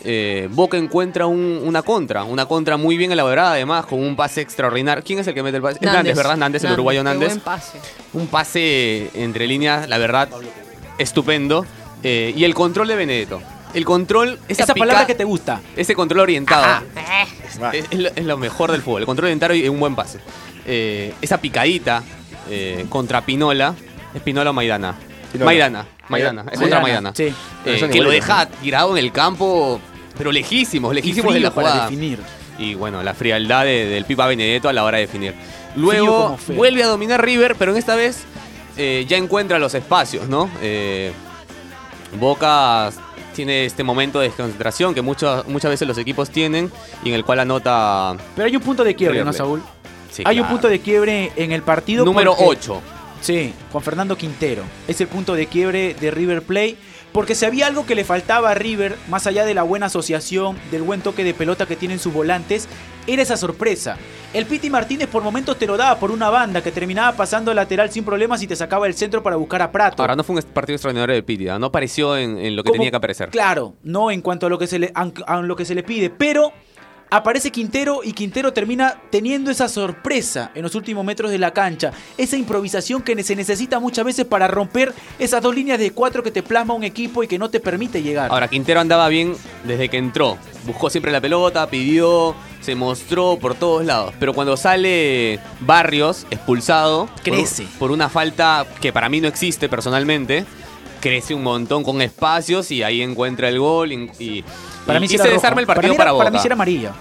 [0.05, 4.41] eh, Boca encuentra un- una contra, una contra muy bien elaborada además, con un pase
[4.41, 5.03] extraordinario.
[5.03, 5.77] ¿Quién es el que mete el pase?
[5.81, 6.37] Es Nández, ¿verdad?
[6.37, 7.29] Nández, el uruguayo Nández.
[7.29, 7.77] buen pase.
[8.13, 10.29] Un pase entre líneas, la verdad,
[10.97, 11.65] estupendo.
[12.03, 13.41] Eh, y el control de Benedetto.
[13.73, 15.61] El control, esa, Esa pica- palabra que te gusta.
[15.75, 16.83] ese control orientado.
[17.73, 19.01] Es, es lo, es lo mejor del fútbol.
[19.01, 20.19] El control orientado y un buen pase.
[20.65, 22.03] Eh, esa picadita
[22.49, 23.73] eh, contra Pinola.
[24.13, 24.95] ¿Es Pinola o Maidana?
[25.31, 25.45] Pinola.
[25.45, 25.85] Maidana.
[26.09, 26.45] Maidana.
[26.51, 27.33] Es contra Maidana, sí.
[27.65, 29.79] Eh, que lo deja tirado en el campo,
[30.17, 31.89] pero lejísimos, lejísimos de frío la para jugada.
[31.89, 32.19] definir.
[32.59, 35.33] Y bueno, la frialdad de- del Pipa Benedetto a la hora de definir.
[35.75, 38.25] Luego vuelve a dominar River, pero en esta vez
[38.77, 40.49] eh, ya encuentra los espacios, ¿no?
[40.61, 41.11] Eh,
[42.19, 42.91] Boca
[43.35, 46.71] tiene este momento de desconcentración que muchas muchas veces los equipos tienen
[47.03, 49.33] y en el cual anota Pero hay un punto de quiebre, River ¿no.
[49.33, 49.63] Saúl?
[50.11, 52.05] Sí, hay un punto de quiebre en el partido.
[52.05, 52.81] número porque- 8.
[53.23, 54.63] Sí, Juan Fernando Quintero.
[54.85, 56.75] Es el punto de quiebre de River Plate.
[57.13, 60.57] Porque si había algo que le faltaba a River, más allá de la buena asociación,
[60.71, 62.67] del buen toque de pelota que tienen sus volantes,
[63.05, 63.97] era esa sorpresa.
[64.33, 67.91] El Piti Martínez por momentos te lo daba por una banda que terminaba pasando lateral
[67.91, 70.01] sin problemas y te sacaba el centro para buscar a Prato.
[70.01, 72.89] Ahora no fue un partido extraordinario de Pítida, no apareció en, en lo que tenía
[72.89, 73.29] que aparecer.
[73.29, 75.83] Claro, no en cuanto a lo que se le, a, a lo que se le
[75.83, 76.51] pide, pero
[77.17, 81.91] aparece Quintero y Quintero termina teniendo esa sorpresa en los últimos metros de la cancha,
[82.17, 86.31] esa improvisación que se necesita muchas veces para romper esas dos líneas de cuatro que
[86.31, 88.31] te plasma un equipo y que no te permite llegar.
[88.31, 90.37] Ahora, Quintero andaba bien desde que entró.
[90.65, 94.13] Buscó siempre la pelota, pidió, se mostró por todos lados.
[94.19, 97.67] Pero cuando sale Barrios, expulsado, por- Crece.
[97.77, 100.45] Por, una falta que para mí no existe personalmente,
[100.99, 104.43] crece un montón con espacios y ahí encuentra el gol y, y-
[104.85, 106.23] para mí y sí se desarma el Para partido mí para, era- Boca.
[106.25, 106.91] Para mí sí era amarilla.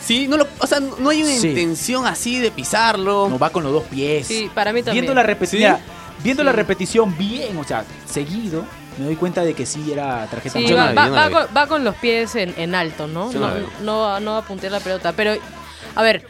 [0.00, 1.48] Sí, no lo- o sea, no hay una Sí.
[1.48, 3.28] intención así de pisarlo.
[3.28, 4.26] No va con los dos pies.
[4.26, 5.04] Sí, para mí también.
[5.04, 5.76] Viendo la repetición,
[6.24, 6.46] viendo Sí.
[6.46, 8.64] la repetición bien, o sea, seguido,
[8.98, 11.66] me doy cuenta de que sí era tarjeta Sí, va, vi, va- va con, va
[11.68, 13.30] con los pies en, en alto, ¿no?
[13.32, 13.48] Yo No,
[13.82, 15.12] no no va a puntear la pelota.
[15.12, 15.34] Pero,
[15.94, 16.26] a ver,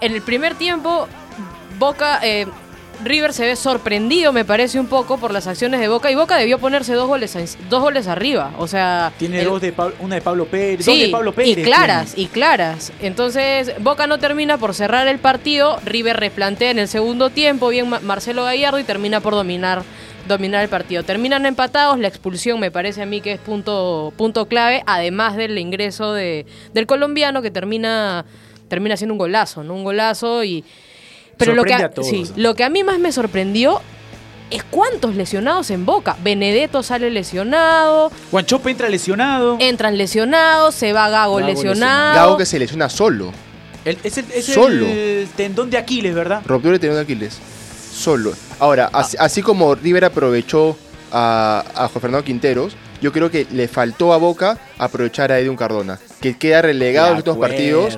[0.00, 1.08] en el primer tiempo,
[1.78, 2.46] Boca, eh,
[3.04, 6.10] River se ve sorprendido, me parece un poco, por las acciones de Boca.
[6.10, 7.36] Y Boca debió ponerse dos goles,
[7.68, 8.52] dos goles arriba.
[8.58, 9.12] O sea.
[9.18, 11.58] Tiene el- dos de Pablo- una de Pablo Pérez, dos de Pablo Pérez.
[11.58, 12.92] y claras, y claras.
[13.00, 17.88] Entonces, Boca no termina por cerrar el partido, River replantea en el segundo tiempo, bien
[17.88, 19.82] Ma- Marcelo Gallardo, y termina por dominar,
[20.26, 21.02] dominar el partido.
[21.04, 25.56] Terminan empatados, la expulsión me parece a mí que es punto, punto clave, además del
[25.58, 28.24] ingreso de, del colombiano que termina,
[28.68, 29.74] termina siendo un golazo, ¿no?
[29.74, 30.64] Un golazo y...
[31.36, 32.08] Pero lo que, a, a todos.
[32.08, 33.80] sí, lo que a mí más me sorprendió
[34.50, 36.16] es cuántos lesionados en Boca.
[36.22, 39.56] Benedetto sale lesionado, Guanchope entra lesionado.
[39.60, 41.74] entran lesionados, se va Gago, Gago lesionado.
[41.74, 42.14] lesionado.
[42.14, 43.32] Gago que se lesiona solo.
[43.84, 44.84] El- es el, es Solo.
[44.86, 46.42] el tendón de Aquiles, ¿verdad?
[46.44, 47.38] Ruptura de tendón de Aquiles.
[47.94, 48.32] Solo.
[48.58, 50.76] Ahora, así, así como River aprovechó
[51.12, 55.56] a, a Juan Fernando Quinteros, yo creo que le faltó a Boca aprovechar a Edwin
[55.56, 57.96] Cardona, que queda relegado en últimos partidos.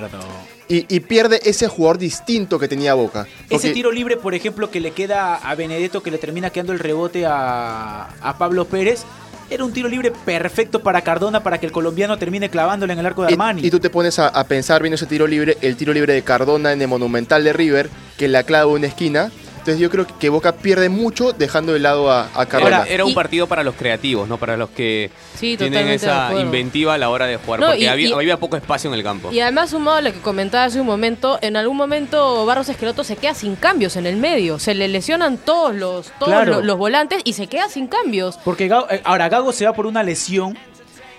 [0.69, 3.27] Y, y pierde ese jugador distinto que tenía Boca.
[3.49, 6.79] Ese tiro libre, por ejemplo, que le queda a Benedetto, que le termina quedando el
[6.79, 9.03] rebote a, a Pablo Pérez,
[9.49, 13.05] era un tiro libre perfecto para Cardona para que el colombiano termine clavándole en el
[13.07, 13.65] arco de Armani.
[13.65, 16.21] y tú te pones a, a pensar viendo ese tiro libre, el tiro libre de
[16.21, 19.31] Cardona en el Monumental de River, que la clava en una esquina.
[19.59, 22.77] Entonces yo creo que Boca pierde mucho dejando de lado a, a Cardona.
[22.83, 26.33] Era, era un Y- partido para los creativos, no para los que Sí, tienen esa
[26.39, 28.95] inventiva a la hora de jugar, No, porque y- había, y- había poco espacio en
[28.95, 29.31] el campo.
[29.31, 33.03] Y además, sumado a lo que comentaba hace un momento, en algún momento Barros Esqueloto
[33.03, 34.57] se queda sin cambios en el medio.
[34.59, 36.51] Se le lesionan todos los, todos Claro.
[36.55, 38.39] los, los volantes y se queda sin cambios.
[38.43, 40.57] Porque Gago- eh, ahora Gago se va por una lesión,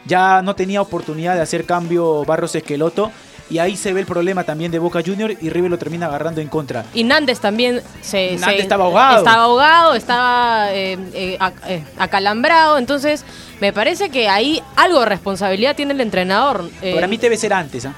[0.06, 3.12] ya no tenía oportunidad de hacer cambio Barros Esqueloto.
[3.50, 6.40] Y ahí se ve el problema también de Boca Junior y River lo termina agarrando
[6.40, 6.84] en contra.
[6.94, 9.18] Y Nández también se, Nández se- estaba ahogado.
[9.18, 12.78] Estaba ahogado, estaba eh, eh, ac- eh, acalambrado.
[12.78, 13.24] Entonces,
[13.60, 16.70] me parece que ahí algo de responsabilidad tiene el entrenador.
[16.80, 17.94] Eh, Para mí debe ser antes, ¿ah?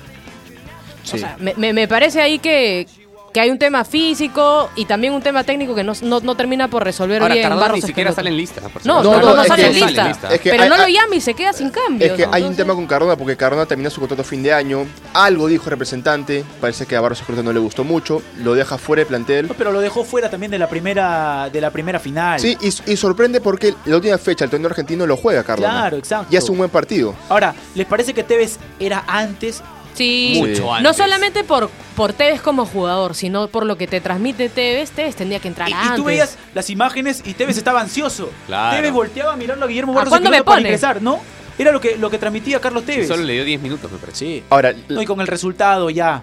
[1.05, 2.87] o sea, me, me- me parece ahí que,
[3.33, 6.69] que hay un tema físico y también un tema técnico que no, no- no termina
[6.69, 8.17] por resolver Ahora, bien Cardona Barros ni siquiera Esqueloto.
[8.17, 8.61] sale en lista.
[8.69, 10.11] por No, no, no, no sale en lista.
[10.35, 12.07] es que pero hay- no lo llama y se queda sin cambio.
[12.07, 14.53] Es que hay un tema con Cardona porque Cardona termina su contrato a fin de
[14.53, 14.87] año.
[15.15, 16.45] Algo dijo el representante.
[16.61, 18.21] Parece que a Barros Esqueloto no le gustó mucho.
[18.39, 19.49] Lo deja fuera del plantel.
[19.57, 22.39] Pero lo dejó fuera también de la primera, de la primera final.
[22.39, 25.71] Sí, y, y sorprende porque la última fecha el torneo argentino lo juega Cardona.
[25.73, 26.27] Claro, exacto.
[26.31, 27.15] Y hace un buen partido.
[27.29, 29.63] Ahora, ¿les parece que Tevez era antes?
[29.95, 30.97] Sí, Mucho no antes.
[30.97, 34.91] solamente por, por Tevez como jugador, sino por lo que te transmite Tevez.
[34.91, 35.97] Tevez tendría que entrar Y, y antes.
[35.97, 38.31] tú veías las imágenes y Tevez estaba ansioso.
[38.47, 38.77] Claro.
[38.77, 40.69] Tevez volteaba a mirarlo a Guillermo ¿A Barros cuándo me Esqueloto para pone?
[40.69, 41.21] ingresar, ¿no?
[41.59, 43.07] Era lo que, lo que transmitía Carlos Tevez.
[43.07, 44.43] Solo le dio 10 minutos, me parece.
[44.49, 46.23] Ahora, No, y con el resultado ya.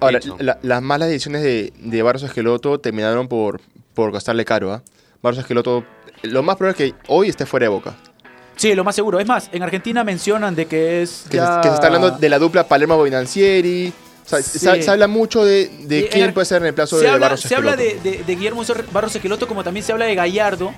[0.00, 3.62] ahora la- las malas decisiones de, de Barros Esqueloto terminaron por,
[3.94, 4.72] por gastarle caro.
[4.74, 4.82] ¿ah?
[5.22, 5.84] Barros Esqueloto,
[6.22, 7.96] lo más probable es que hoy esté fuera de boca.
[8.56, 9.20] Sí, lo más seguro.
[9.20, 11.24] Es más, en Argentina mencionan de que es.
[11.30, 13.92] Que, ya- se, que se está hablando de la dupla Palermo-Boinancieri.
[14.24, 14.58] O sea, Sí.
[14.58, 17.54] se, se habla mucho de, quién puede ser en el plazo de habla, Barros se
[17.54, 18.02] habla Esqueloto.
[18.02, 20.72] de, de- de Guillermo Barros Esqueloto como también se habla de Gallardo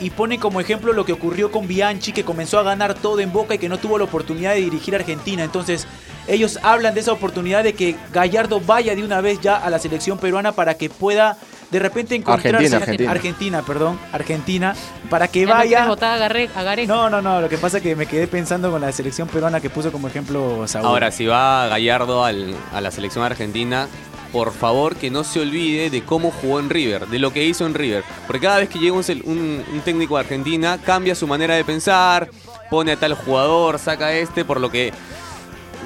[0.00, 3.32] y pone como ejemplo lo que ocurrió con Bianchi que comenzó a ganar todo en
[3.32, 5.44] Boca y que no tuvo la oportunidad de dirigir a Argentina.
[5.44, 5.86] Entonces
[6.28, 9.78] ellos hablan de esa oportunidad de que Gallardo vaya de una vez ya a la
[9.78, 11.36] selección peruana para que pueda
[11.70, 13.10] de repente encontrarse Argentina, Argentina.
[13.10, 14.76] Argentina, perdón, Argentina,
[15.10, 15.86] para que Ya no vaya.
[15.88, 16.92] votar a Garre- a Gareca.
[16.92, 19.60] No, no, no, lo que pasa es que me quedé pensando con la selección peruana
[19.60, 20.86] que puso como ejemplo Saúl.
[20.86, 23.88] Ahora, si va Gallardo al- a la selección argentina,
[24.32, 27.66] por favor que no se olvide de cómo jugó en River, de lo que hizo
[27.66, 28.04] en River.
[28.28, 32.28] Porque cada vez que llega un- un técnico de Argentina, cambia su manera de pensar,
[32.70, 34.92] pone a tal jugador, saca a este, por lo que,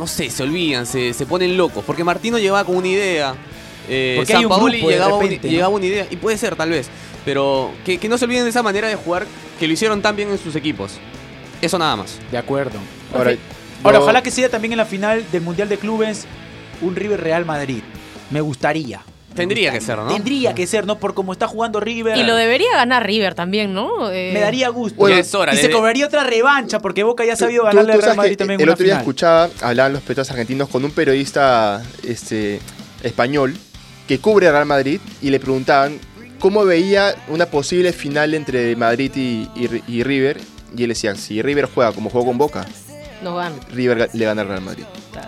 [0.00, 1.84] no sé, se olvidan, se, se ponen locos.
[1.86, 3.34] Porque Martino llevaba con una idea.
[3.88, 5.52] Eh, Porque hay un Sampaoli grupo de llegaba, un- repente, ¿no?
[5.52, 6.88] llegaba una idea, y puede ser tal vez,
[7.24, 9.26] pero que, que no se olviden de esa manera de jugar
[9.58, 10.92] que lo hicieron tan bien en sus equipos.
[11.60, 12.18] Eso nada más.
[12.30, 12.78] De acuerdo.
[13.14, 13.34] Ahora,
[13.82, 16.26] Ahora, yo- ojalá que sea también en la final del Mundial de Clubes
[16.82, 17.82] un River Real Madrid.
[18.30, 19.02] Me gustaría.
[19.34, 20.08] Tendría que ser, ¿no?
[20.12, 20.98] Tendría que ser, ¿no?
[20.98, 22.16] Por cómo está jugando River.
[22.18, 24.10] Y lo debería ganar River también, ¿no?
[24.10, 24.96] Eh, Me daría gusto.
[24.96, 27.92] Bueno, Ya es hora y se cobraría otra revancha porque Boca ya ha sabido ganarle
[27.92, 29.02] al Real Madrid también El una otro día final.
[29.02, 32.60] escuchaba, hablaban los periodistas argentinos con un periodista este,
[33.02, 33.56] español
[34.08, 35.98] que cubre al Real Madrid y le preguntaban
[36.40, 40.40] cómo veía una posible final entre Madrid y, y- y River.
[40.76, 42.66] Y él decía, si River juega como jugó con Boca.
[43.72, 44.84] River le gana al Real Madrid.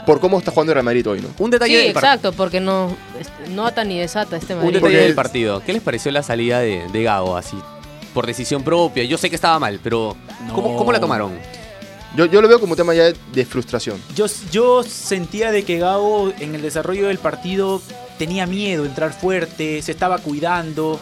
[0.06, 1.28] Por cómo está jugando el Real Madrid hoy, ¿no?
[1.38, 4.60] Un Sí, detalle del par- exacto, porque no, este, no ata ni desata este Un
[4.60, 4.74] Madrid.
[4.74, 5.62] detalle Porque- del partido.
[5.64, 7.56] ¿Qué les pareció la salida de, de Gago así?
[8.12, 9.04] Por decisión propia.
[9.04, 10.16] Yo sé que estaba mal, pero
[10.54, 10.76] ¿cómo, No.
[10.76, 11.32] cómo la tomaron?
[12.16, 13.98] Yo, yo lo veo como un tema ya de, de frustración.
[14.14, 17.80] Yo, yo sentía de que Gago en el desarrollo del partido
[18.18, 21.00] tenía miedo, entrar fuerte, se estaba cuidando.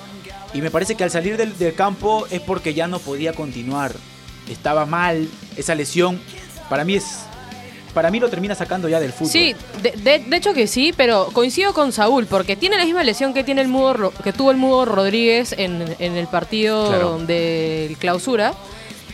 [0.55, 3.93] Y me parece que al salir del, del campo es porque ya no podía continuar.
[4.49, 6.21] Estaba mal, esa lesión.
[6.69, 7.21] Para mí es.
[7.95, 9.31] Para mí lo termina sacando ya del fútbol.
[9.33, 13.03] Sí, de, de- de hecho que sí, pero coincido con Saúl, porque tiene la misma
[13.03, 17.19] lesión que tiene el Mudo que tuvo el Mudo Rodríguez en, en el partido Claro.
[17.19, 18.55] del clausura.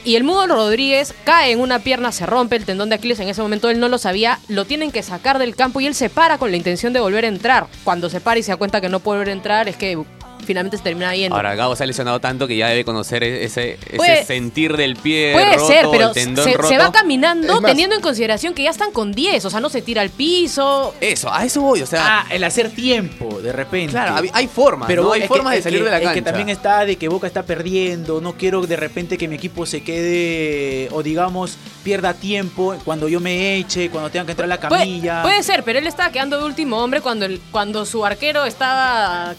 [0.04, 3.28] Y el Mudo Rodríguez cae en una pierna, se rompe el tendón de Aquiles, en
[3.28, 6.10] ese momento él no lo sabía, lo tienen que sacar del campo y él se
[6.10, 7.66] para con la intención de volver a entrar.
[7.82, 9.98] Cuando se para y se da cuenta que no puede volver a entrar, es que
[10.46, 11.36] finalmente se termina yendo.
[11.36, 14.76] Ahora, Gago se ha lesionado tanto que ya debe conocer e- ese, ese Puede- sentir
[14.76, 16.68] del pie Puede roto, ser, pero el tendón se, roto.
[16.68, 19.68] se va caminando más- teniendo en consideración que ya están con 10, o sea, no
[19.68, 20.94] se tira al piso.
[21.00, 22.20] Eso, a eso voy, o sea...
[22.20, 23.90] Ah, el hacer tiempo, de repente.
[23.92, 25.12] claro, hay formas, Pero ¿no?
[25.12, 26.14] Hay formas que- de salir que- de la cancha.
[26.14, 28.20] que también está de que Boca está perdiendo.
[28.20, 33.20] No quiero de repente que mi equipo se quede o digamos pierda tiempo cuando yo
[33.20, 35.22] me eche, cuando tenga que entrar a la camilla.
[35.22, 39.34] puede ser, pero él estaba quedando de último hombre cuando, el, cuando su arquero estaba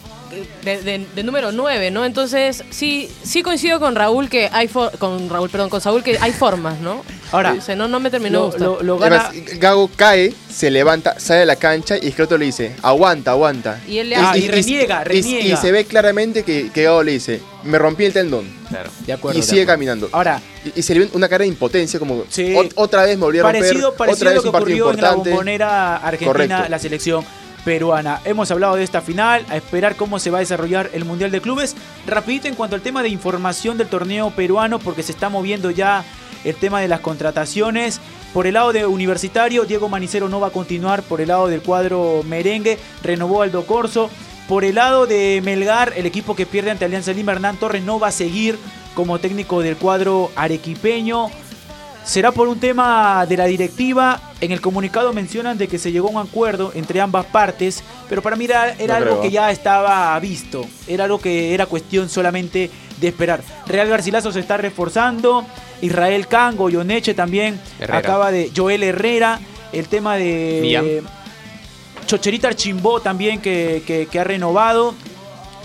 [0.63, 2.05] de, de- de número 9, ¿no?
[2.05, 6.17] Entonces, sí, sí coincido con Raúl que hay for- con Raúl, perdón, con Saúl que
[6.19, 7.03] hay formas, ¿no?
[7.31, 8.61] Ahora, O sea, no, no me terminó lo, gustar.
[8.61, 9.27] lo- lo gana.
[9.29, 13.81] Además, Gago cae, se levanta, sale a la cancha y Esqueloto le dice, aguanta, aguanta.
[13.87, 15.45] Y él le Ah, hace- y reniega, y- reniega.
[15.53, 18.57] Y, se ve claramente que, que Gago le dice, me rompí el tendón.
[18.69, 18.89] Claro.
[19.05, 19.39] de acuerdo.
[19.39, 19.73] y sigue acuerdo.
[19.77, 20.09] caminando.
[20.11, 22.53] Ahora, Y, y se le ve una cara de impotencia, como Sí.
[22.53, 24.75] "Ot- otra vez me volví a romper, parecido, parecido otra a vez lo que ocurrió
[24.75, 25.29] en la importante.
[25.29, 26.69] bombonera argentina, Correcto.
[26.69, 27.25] la selección
[27.63, 28.21] peruana.
[28.25, 31.41] Hemos hablado de esta final, a esperar cómo se va a desarrollar el Mundial de
[31.41, 31.75] Clubes.
[32.05, 36.03] Rapidito en cuanto al tema de información del torneo peruano, porque se está moviendo ya
[36.43, 37.99] el tema de las contrataciones.
[38.33, 41.03] Por el lado de Universitario, Diego Manicero no va a continuar.
[41.03, 44.09] Por el lado del cuadro merengue, renovó Aldo Corso.
[44.47, 47.99] Por el lado de Melgar, el equipo que pierde ante Alianza Lima, Hernán Torres no
[47.99, 48.57] va a seguir
[48.93, 51.29] como técnico del cuadro arequipeño.
[52.05, 56.09] Será por un tema de la directiva En el comunicado mencionan de que se llegó
[56.09, 59.21] a un acuerdo entre ambas partes, pero para mí era, era No algo creo.
[59.23, 62.69] que ya estaba visto, era algo que era cuestión solamente
[62.99, 63.41] de esperar.
[63.65, 65.43] Real Garcilaso se está reforzando,
[65.81, 67.97] Israel Cango, Yoneche también, Herrera.
[67.99, 69.39] acaba de Joel Herrera,
[69.73, 70.85] el tema de Millán.
[72.05, 74.93] Chocherita Archimbó también que, que- que ha renovado.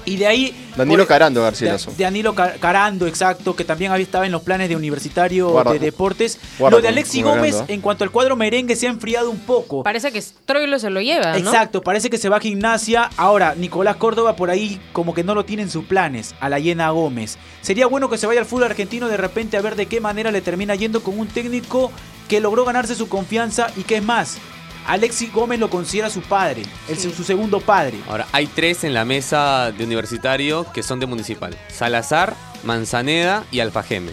[0.04, 0.68] Y de ahí.
[0.76, 4.68] Danilo por- Carando, de Danilo Ca- Carando, exacto, que también había estaba en los planes
[4.68, 6.38] de Universitario Guarda- de Deportes.
[6.58, 7.64] guarda Lo de Alexi Gómez, ¿eh?
[7.74, 9.82] en cuanto al cuadro merengue, se ha enfriado un poco.
[9.82, 11.36] Parece que Troilo se lo lleva, ¿no?
[11.36, 13.10] Exacto, parece que se va a gimnasia.
[13.16, 16.58] Ahora, Nicolás Córdoba por ahí como que no lo tiene en sus planes, a la
[16.58, 17.36] llena Gómez.
[17.60, 20.30] Sería bueno que se vaya al fútbol argentino de repente a ver de qué manera
[20.32, 21.92] le termina yendo con un técnico
[22.28, 24.38] que logró ganarse su confianza y que es más,
[24.86, 27.12] Alexi Gómez lo considera su padre, el- Sí.
[27.16, 27.98] su segundo padre.
[28.08, 31.56] Ahora, hay tres en la mesa de universitario que son de municipal.
[31.68, 34.12] Salazar, Manzaneda y Alfajeme.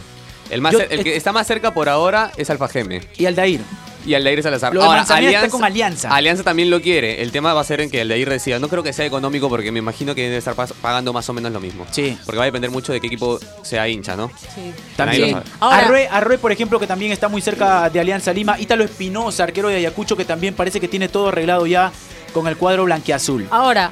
[0.49, 3.01] El, más Yo- cer- el que está más cerca por ahora es Alfajeme.
[3.17, 3.61] Y Aldair.
[4.09, 4.73] Y Aldair Salazar.
[4.73, 6.09] Lo de Ahora, Manzaneda está con Alianza.
[6.09, 7.21] Alianza también lo quiere.
[7.21, 8.57] El tema va a ser en que Aldair decida.
[8.57, 11.33] No creo que sea económico porque me imagino que debe estar pas- pagando más o
[11.33, 11.85] menos lo mismo.
[11.91, 12.17] Sí.
[12.25, 14.29] Porque va a depender mucho de qué equipo sea hincha, ¿no?
[14.55, 14.73] Sí.
[14.95, 15.21] También.
[15.21, 15.51] Nadie lo sabe.
[15.59, 18.59] Ahora- Arrué, Arrué, por ejemplo, que también está muy cerca de Alianza Lima.
[18.59, 21.91] Ítalo Espinosa, arquero de Ayacucho, que también parece que tiene todo arreglado ya
[22.33, 23.47] con el cuadro blanquiazul.
[23.51, 23.91] Ahora,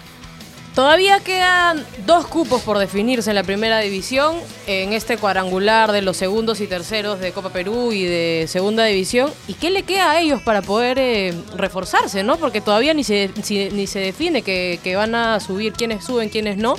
[0.77, 4.35] todavía quedan dos cupos por definirse en la primera división,
[4.67, 9.31] en este cuadrangular de los segundos y terceros de Copa Perú y de segunda división.
[9.47, 12.37] ¿Y qué le queda a ellos para poder eh, reforzarse, no?
[12.37, 16.29] Porque todavía ni se, si- ni se define que, que van a subir, quiénes suben,
[16.29, 16.75] quiénes no.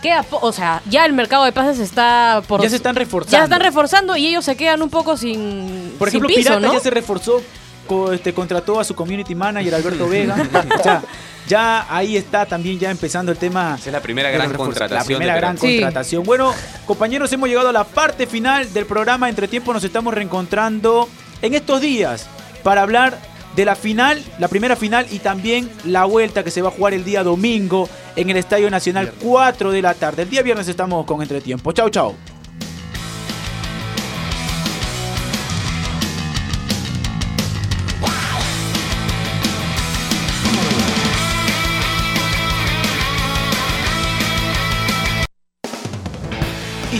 [0.00, 2.62] Queda o sea, ya el mercado de pases está por...
[2.62, 3.32] Ya se están reforzando.
[3.32, 6.38] Ya se están reforzando y ellos se quedan un poco sin, Por sin ejemplo, piso,
[6.54, 6.72] Pirata ¿no?
[6.72, 7.42] ya se reforzó,
[7.86, 10.36] co- este, contrató a su community manager Alberto Vega.
[10.78, 11.02] o sea,
[11.50, 13.74] ya ahí está también ya empezando el tema.
[13.76, 14.98] Esa es la primera gran contratación.
[14.98, 15.58] La primera gran.
[15.58, 15.80] Sí.
[15.80, 16.22] contratación.
[16.22, 16.54] Bueno,
[16.86, 19.28] compañeros, hemos llegado a la parte final del programa.
[19.28, 21.08] Entre tiempo nos estamos reencontrando
[21.42, 22.28] en estos días
[22.62, 23.18] para hablar
[23.56, 26.94] de la final, la primera final y también la vuelta que se va a jugar
[26.94, 30.22] el día domingo en el Estadio Nacional 4 de la tarde.
[30.22, 31.72] El día viernes estamos con Entretiempo.
[31.72, 32.14] Chau, chau.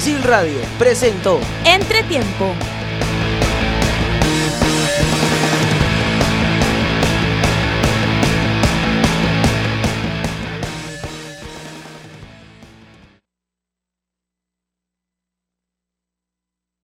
[0.00, 2.54] Isil Radio presentó Entretiempo.